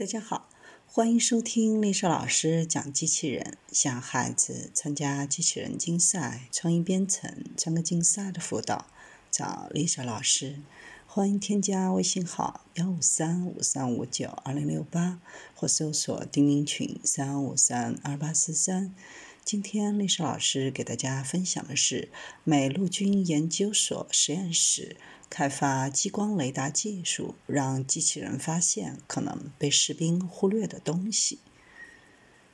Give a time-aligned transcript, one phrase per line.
[0.00, 0.48] 大家好，
[0.86, 3.58] 欢迎收听丽莎老师讲机器人。
[3.70, 8.86] 想孩子参加机器人竞赛、创意编程、创客竞赛的辅导，
[9.30, 10.60] 找丽莎老师。
[11.06, 15.20] 欢迎添加微信号幺五三五三五九二零六八，
[15.54, 18.94] 或搜索钉钉群三五三二八四三。
[19.44, 22.08] 今天丽莎老师给大家分享的是
[22.42, 24.96] 美陆军研究所实验室
[25.30, 31.38] 开发激光雷达技术，让机器人发现可能被士兵忽略的东西。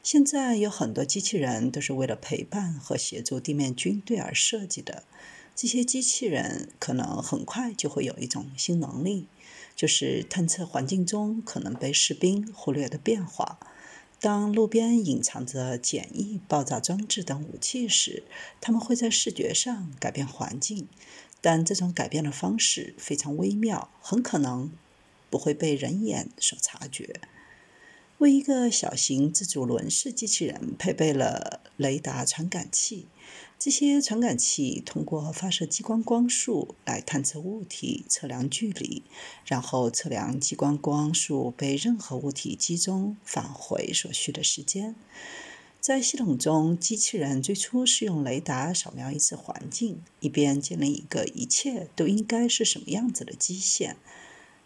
[0.02, 5.02] 现在有很多机器人都是为了陪伴和协助地面军队而设计的。
[5.54, 9.26] 这些机器人可能很快就会有一种新能力，
[9.74, 13.58] 就是探测环境中可能被士兵忽略的变化。
[14.20, 18.22] 当路边隐藏着简易爆炸装置等武器时，
[18.60, 20.88] 他们会在视觉上改变环境，
[21.46, 24.72] 但这种改变的方式非常微妙，很可能
[25.30, 27.20] 不会被人眼所察觉。
[28.18, 33.06] 为一个小型自主轮式机器人配备了雷达传感器。
[33.60, 39.04] 这些传感器通过发射激光光束来探测物体、测量距离，
[39.44, 44.96] 然后测量激光光束被任何物体击中返回所需的时间。
[45.86, 53.96] 在系统中，机器人最初是用雷达扫描一次环境，以便建立一个一切都应该是什么样子的基线。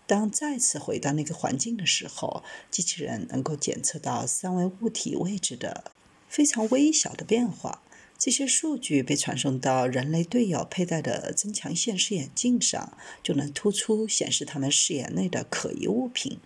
[0.07, 5.93] 当再次回到那个环境的时候，机器人能够检测到三维物体位置的
[6.27, 7.83] 非常微小的变化。
[8.17, 16.39] 这些数据被传送到人类队友佩戴的增强现实眼镜上，就能突出显示他们视野内的可疑物品。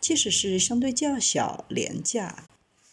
[0.00, 2.46] 即使是相对较小、廉价、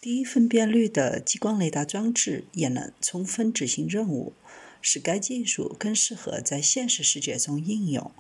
[0.04, 4.34] 低分辨率的激光雷达装置，也能充分执行任务，
[4.82, 8.12] 使该技术更适合在现实世界中应用。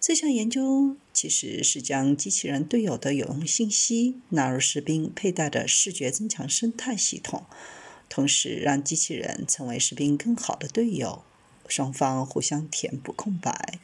[0.00, 7.44] 这项研究其实是将机器人队友的有用信息纳入士兵佩戴的视觉增强生态系统。
[8.08, 11.22] 同时，让机器人成为士兵更好的队友，
[11.68, 13.78] 双方互相填补空白。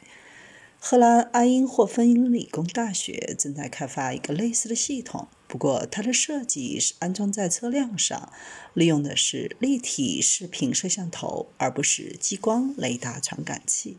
[0.77, 8.31] 荷兰阿因霍芬理工大学正在开发一个类似的系统，不过它的设计是安装在车辆上，
[8.75, 13.97] 利用的是立体视频摄像头，而不是激光雷达传感器。